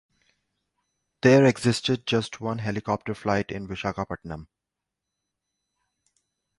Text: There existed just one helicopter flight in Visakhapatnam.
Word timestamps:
There 1.21 1.45
existed 1.45 2.07
just 2.07 2.41
one 2.41 2.57
helicopter 2.57 3.13
flight 3.13 3.51
in 3.51 3.67
Visakhapatnam. 3.67 4.47